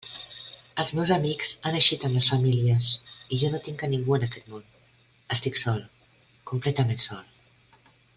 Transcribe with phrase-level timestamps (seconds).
[0.83, 2.87] Els meus amics han eixit amb les famílies,
[3.37, 4.65] i jo no tinc a ningú en aquest món;
[5.37, 5.85] estic sol...,
[6.55, 7.87] completament sol.